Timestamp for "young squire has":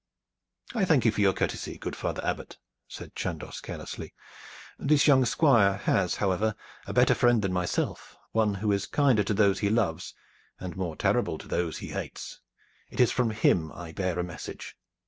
5.05-6.15